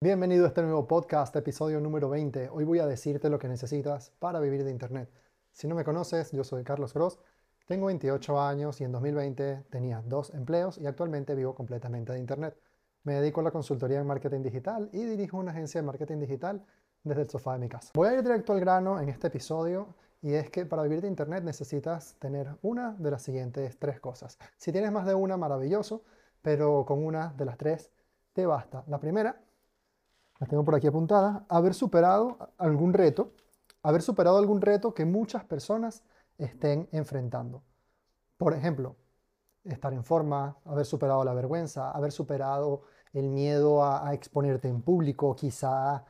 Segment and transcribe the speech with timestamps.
[0.00, 2.50] Bienvenido a este nuevo podcast, episodio número 20.
[2.50, 5.10] Hoy voy a decirte lo que necesitas para vivir de Internet.
[5.50, 7.18] Si no me conoces, yo soy Carlos Gross,
[7.66, 12.56] tengo 28 años y en 2020 tenía dos empleos y actualmente vivo completamente de Internet.
[13.02, 16.64] Me dedico a la consultoría en marketing digital y dirijo una agencia de marketing digital
[17.02, 17.90] desde el sofá de mi casa.
[17.94, 21.08] Voy a ir directo al grano en este episodio y es que para vivir de
[21.08, 24.38] Internet necesitas tener una de las siguientes tres cosas.
[24.58, 26.04] Si tienes más de una, maravilloso,
[26.40, 27.90] pero con una de las tres
[28.32, 28.84] te basta.
[28.86, 29.47] La primera
[30.38, 33.32] las tengo por aquí apuntadas, haber superado algún reto,
[33.82, 36.04] haber superado algún reto que muchas personas
[36.38, 37.62] estén enfrentando.
[38.36, 38.96] Por ejemplo,
[39.64, 42.82] estar en forma, haber superado la vergüenza, haber superado
[43.12, 46.04] el miedo a, exponerte en público, quizá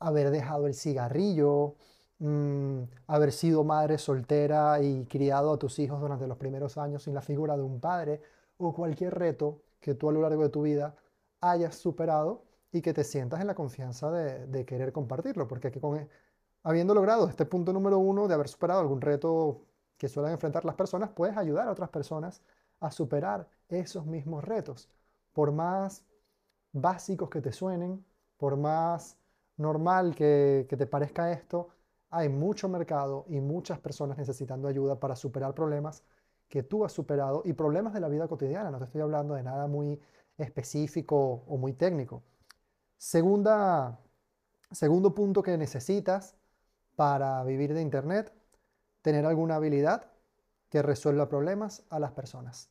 [0.00, 1.76] haber dejado el cigarrillo,
[2.18, 7.14] mm, haber sido madre soltera y criado a tus hijos durante los primeros años sin
[7.14, 8.22] la figura de un padre,
[8.56, 10.96] o cualquier reto que tú a lo largo de tu vida
[11.40, 16.08] hayas superado y que te sientas en la confianza de, querer compartirlo, porque con, e,
[16.62, 19.62] habiendo logrado este punto número uno de haber superado algún reto
[19.96, 22.42] que suelen enfrentar las personas, puedes ayudar a otras personas
[22.80, 24.88] a superar esos mismos retos,
[25.32, 26.04] por más
[26.72, 28.04] básicos que te suenen,
[28.36, 29.16] por más
[29.56, 31.68] normal que, que te parezca esto,
[32.10, 36.04] hay mucho mercado y muchas personas necesitando ayuda para superar problemas
[36.48, 38.70] que tú has superado y problemas de la vida cotidiana.
[38.70, 40.00] No te estoy hablando de nada muy
[40.38, 42.22] específico o muy técnico.
[42.98, 43.98] Segunda,
[44.72, 46.34] segundo punto que necesitas
[46.96, 48.32] para vivir de Internet,
[49.02, 50.10] tener alguna habilidad
[50.68, 52.68] que resuelva problemas a las personas.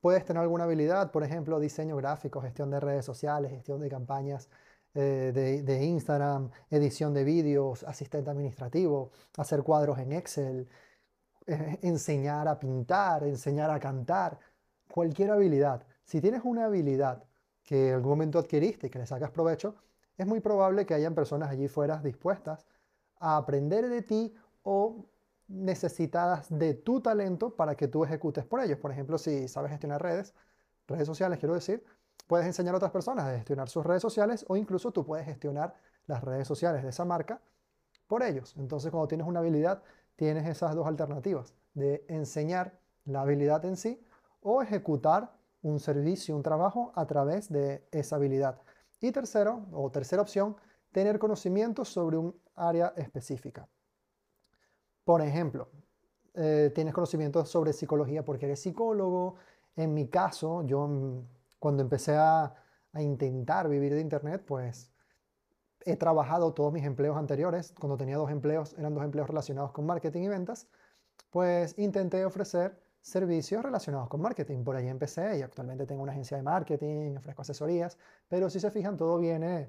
[0.00, 4.48] Puedes tener alguna habilidad, por ejemplo, diseño gráfico, gestión de redes sociales, gestión de campañas
[4.94, 10.68] eh, de, Instagram, edición de vídeos, asistente administrativo, hacer cuadros en Excel,
[11.46, 14.38] eh, enseñar a pintar, enseñar a cantar,
[14.88, 15.86] cualquier habilidad.
[16.04, 17.24] Si tienes una habilidad
[17.64, 19.74] que en algún momento adquiriste y que le sacas provecho,
[20.16, 22.66] es muy probable que hayan personas allí fuera dispuestas
[23.18, 25.06] a aprender de ti o
[25.48, 28.78] necesitadas de tu talento para que tú ejecutes por ellos.
[28.78, 30.34] Por ejemplo, si sabes gestionar redes,
[30.86, 31.84] redes sociales, quiero decir,
[32.26, 35.74] puedes enseñar a otras personas a gestionar sus redes sociales o incluso tú puedes gestionar
[36.06, 37.40] las redes sociales de esa marca
[38.06, 38.54] por ellos.
[38.58, 39.82] Entonces, cuando tienes una habilidad,
[40.16, 44.06] tienes esas dos alternativas de enseñar la habilidad en sí
[44.40, 45.32] o ejecutar
[45.64, 48.60] un servicio, un trabajo a través de esa habilidad.
[49.00, 50.56] Y tercero, o tercera opción,
[50.92, 53.66] tener conocimiento sobre un área específica.
[55.04, 55.70] Por ejemplo,
[56.34, 59.36] eh, tienes conocimiento sobre psicología porque eres psicólogo.
[59.74, 61.26] En mi caso, yo mm,
[61.58, 62.54] cuando empecé a,
[62.92, 64.92] a intentar vivir de Internet, pues
[65.86, 67.74] he trabajado todos mis empleos anteriores.
[67.80, 70.68] Cuando tenía dos empleos, eran dos empleos relacionados con marketing y ventas,
[71.30, 74.64] pues intenté ofrecer servicios relacionados con marketing.
[74.64, 77.98] Por ahí empecé y actualmente tengo una agencia de marketing, ofrezco asesorías,
[78.28, 79.68] pero si se fijan, todo viene,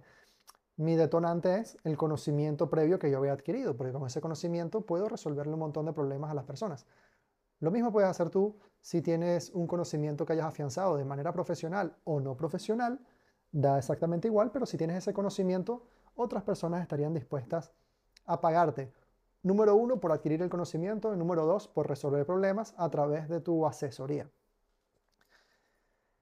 [0.78, 5.10] mi detonante es el conocimiento previo que yo había adquirido, porque con ese conocimiento puedo
[5.10, 6.86] resolverle un montón de problemas a las personas.
[7.60, 11.98] Lo mismo puedes hacer tú si tienes un conocimiento que hayas afianzado de manera profesional
[12.06, 13.02] o no profesional,
[13.52, 15.86] da exactamente igual, pero si tienes ese conocimiento,
[16.16, 17.74] otras personas estarían dispuestas
[18.26, 18.94] a pagarte
[19.46, 21.14] Número uno, por adquirir el conocimiento.
[21.14, 24.28] Y número dos, por resolver problemas a través de tu asesoría.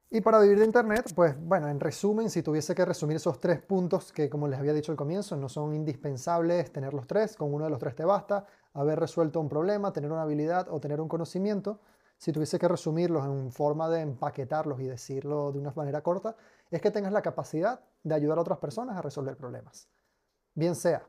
[0.09, 3.61] Y para vivir de Internet, pues bueno, en resumen, si tuviese que resumir esos tres
[3.61, 7.53] puntos que, como les había dicho al comienzo, no son indispensables tener los tres, con
[7.53, 10.99] uno de los tres te basta, haber resuelto un problema, tener una habilidad o tener
[10.99, 11.79] un conocimiento,
[12.17, 16.35] si tuviese que resumirlos en forma de empaquetarlos y decirlo de una manera corta,
[16.69, 19.87] es que tengas la capacidad de ayudar a otras personas a resolver problemas.
[20.55, 21.07] Bien sea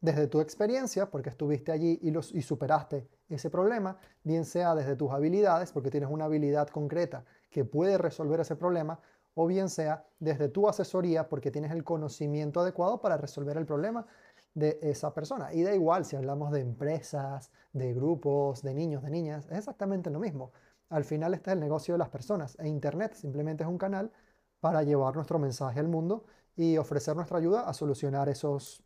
[0.00, 5.72] desde tu experiencia, porque estuviste allí y, superaste ese problema, bien sea desde tus habilidades,
[5.72, 9.00] porque tienes una habilidad concreta que puede resolver ese problema,
[9.34, 14.06] o bien sea desde tu asesoría, porque tienes el conocimiento adecuado para resolver el problema
[14.54, 15.52] de esa persona.
[15.52, 20.10] Y da igual si hablamos de empresas, de grupos, de niños, de niñas, es exactamente
[20.10, 20.52] lo mismo.
[20.88, 24.12] Al final este es el negocio de las personas e Internet simplemente es un canal
[24.60, 26.24] para llevar nuestro mensaje al mundo
[26.54, 28.82] y ofrecer nuestra ayuda a solucionar esos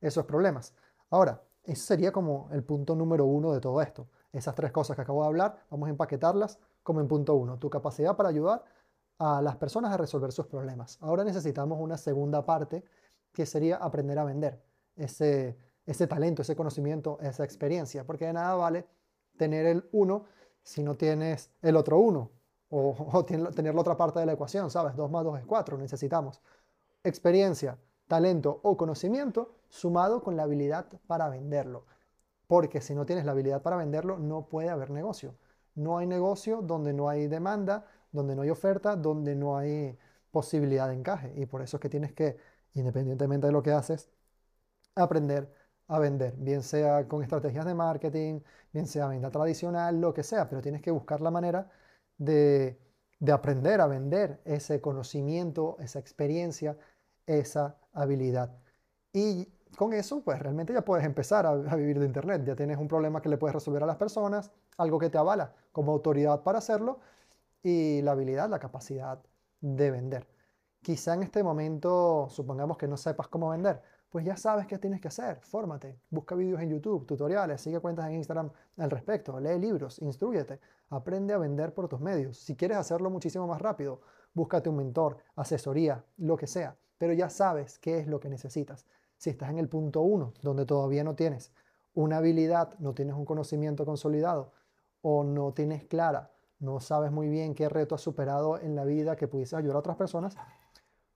[0.00, 0.74] esos problemas.
[1.10, 4.08] Ahora, ese sería como el punto número uno de todo esto.
[4.32, 7.58] Esas tres cosas que acabo de hablar, vamos a empaquetarlas como en punto uno.
[7.58, 8.64] Tu capacidad para ayudar
[9.18, 10.98] a las personas a resolver sus problemas.
[11.00, 12.84] Ahora necesitamos una segunda parte
[13.32, 14.62] que sería aprender a vender
[14.96, 15.56] ese,
[16.08, 18.04] talento, ese conocimiento, esa experiencia.
[18.04, 18.86] Porque de nada vale
[19.36, 20.24] tener el uno
[20.62, 22.30] si no tienes el otro uno.
[22.70, 24.94] O, o tener la otra parte de la ecuación, ¿sabes?
[24.96, 25.76] Dos más dos es cuatro.
[25.76, 26.40] Necesitamos
[27.02, 31.86] experiencia, talento o conocimiento sumado con la habilidad para venderlo.
[32.46, 35.34] Porque si no tienes la habilidad para venderlo, no puede haber negocio.
[35.74, 39.98] No hay negocio donde no hay demanda, donde no hay oferta, donde no hay
[40.30, 41.32] posibilidad de encaje.
[41.36, 42.36] Y por eso es que tienes que,
[42.74, 44.10] independientemente de lo que haces,
[44.94, 45.52] aprender
[45.88, 48.40] a vender, bien sea con estrategias de marketing,
[48.72, 51.70] bien sea venta tradicional, lo que sea, pero tienes que buscar la manera
[52.18, 52.78] de,
[53.20, 56.76] de aprender a vender ese conocimiento, esa experiencia,
[57.26, 58.56] esa habilidad.
[59.12, 62.44] Y con eso, pues realmente ya puedes empezar a, vivir de Internet.
[62.44, 65.54] Ya tienes un problema que le puedes resolver a las personas, algo que te avala
[65.72, 67.00] como autoridad para hacerlo
[67.62, 69.20] y la habilidad, la capacidad
[69.60, 70.26] de vender.
[70.82, 75.00] Quizá en este momento, supongamos que no sepas cómo vender, pues ya sabes qué tienes
[75.00, 75.40] que hacer.
[75.42, 80.60] Fórmate, busca vídeos en YouTube, tutoriales, sigue cuentas en Instagram al respecto, lee libros, instruyete,
[80.90, 82.38] aprende a vender por tus medios.
[82.38, 84.00] Si quieres hacerlo muchísimo más rápido,
[84.32, 88.86] búscate un mentor, asesoría, lo que sea, pero ya sabes qué es lo que necesitas.
[89.18, 91.52] Si estás en el punto uno, donde todavía no tienes
[91.94, 94.52] una habilidad, no tienes un conocimiento consolidado
[95.02, 99.16] o no tienes clara, no sabes muy bien qué reto has superado en la vida
[99.16, 100.36] que pudiese ayudar a otras personas,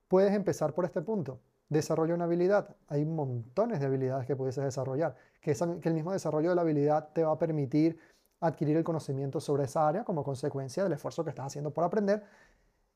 [0.07, 1.39] puedes empezar por este punto
[1.73, 2.75] desarrolla una habilidad.
[2.87, 5.51] Hay montones de habilidades que puedes desarrollar, que
[5.83, 7.99] el mismo desarrollo de la habilidad te va a permitir
[8.39, 12.23] adquirir el conocimiento sobre esa área como consecuencia del esfuerzo que estás haciendo por aprender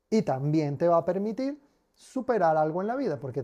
[0.09, 1.61] y también te va a permitir
[1.93, 3.41] superar algo en la vida, porque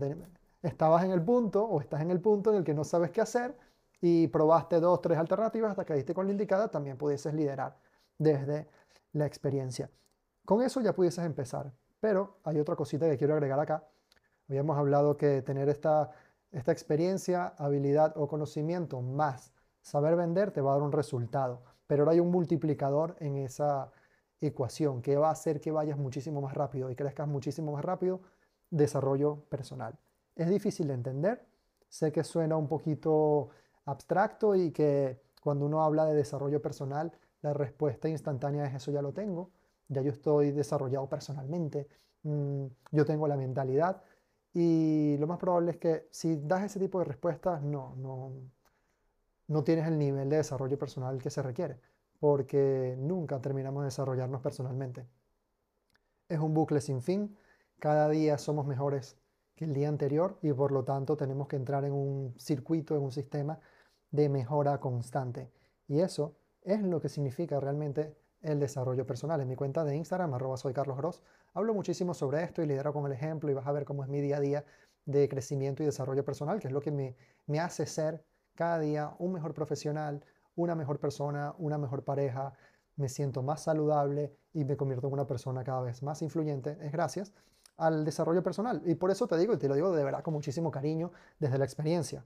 [0.68, 3.20] estabas en el punto o estás en el punto en el que no sabes qué
[3.20, 3.56] hacer
[4.00, 7.76] y probaste dos, tres alternativas hasta que diste con la indicada, también pudieses liderar
[8.18, 8.68] desde
[9.12, 9.90] la experiencia.
[10.44, 13.84] Con eso ya pudieses empezar, pero hay otra cosita que quiero agregar acá
[14.48, 16.10] Habíamos hablado que tener esta,
[16.52, 22.02] esta experiencia, habilidad o conocimiento más saber vender te va a dar un resultado, pero
[22.02, 23.90] ahora hay un multiplicador en esa
[24.40, 28.20] ecuación que va a hacer que vayas muchísimo más rápido y crezcas muchísimo más rápido,
[28.70, 29.98] desarrollo personal.
[30.36, 31.46] Es difícil de entender,
[31.88, 33.50] sé que suena un poquito
[33.84, 39.02] abstracto y que cuando uno habla de desarrollo personal, la respuesta instantánea es eso ya
[39.02, 39.52] lo tengo,
[39.88, 41.88] ya yo estoy desarrollado personalmente,
[42.22, 44.02] mm, yo tengo la mentalidad,
[44.52, 48.32] y lo más probable es que si das ese tipo de respuestas, no, no,
[49.48, 51.80] no tienes el nivel de desarrollo personal que se requiere,
[52.18, 55.06] porque nunca terminamos de desarrollarnos personalmente.
[56.28, 57.36] Es un bucle sin fin,
[57.78, 59.18] cada día somos mejores
[59.54, 63.02] que el día anterior y por lo tanto tenemos que entrar en un circuito, en
[63.02, 63.58] un sistema
[64.10, 65.50] de mejora constante.
[65.86, 69.40] Y eso es lo que significa realmente el desarrollo personal.
[69.40, 71.22] En mi cuenta de Instagram, arroba soy Carlos Gross,
[71.54, 74.08] hablo muchísimo sobre esto y lidero con el ejemplo y vas a ver cómo es
[74.08, 74.64] mi día a día
[75.06, 77.16] de crecimiento y desarrollo personal, que es lo que me,
[77.46, 78.24] me hace ser
[78.54, 80.24] cada día un mejor profesional,
[80.56, 82.52] una mejor persona, una mejor pareja,
[82.96, 86.92] me siento más saludable y me convierto en una persona cada vez más influyente, es
[86.92, 87.32] gracias
[87.76, 88.82] al desarrollo personal.
[88.84, 91.58] Y por eso te digo, y te lo digo de verdad con muchísimo cariño desde
[91.58, 92.24] la experiencia.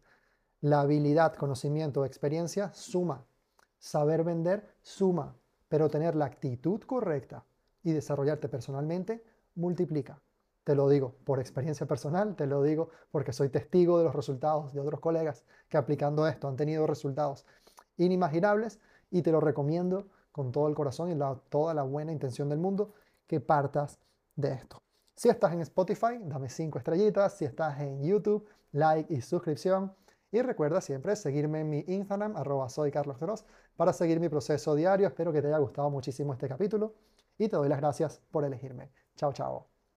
[0.60, 3.24] La habilidad, conocimiento, experiencia suma.
[3.78, 5.34] Saber vender suma
[5.68, 7.44] pero tener la actitud correcta
[7.82, 9.22] y desarrollarte personalmente
[9.54, 10.20] multiplica.
[10.64, 14.72] Te lo digo por experiencia personal, te lo digo porque soy testigo de los resultados
[14.72, 17.46] de otros colegas que aplicando esto han tenido resultados
[17.96, 18.78] inimaginables
[19.10, 21.18] y te lo recomiendo con todo el corazón y
[21.48, 22.92] toda la buena intención del mundo
[23.26, 23.98] que partas
[24.36, 24.82] de esto.
[25.18, 27.36] Si estás en Spotify, dame 5 estrellitas.
[27.36, 29.92] Si estás en YouTube, like y suscripción.
[30.30, 32.92] Y recuerda siempre seguirme en mi Instagram, arroba soy
[33.76, 35.08] para seguir mi proceso diario.
[35.08, 36.94] Espero que te haya gustado muchísimo este capítulo
[37.36, 38.92] y te doy las gracias por elegirme.
[39.16, 39.77] Chao, chao.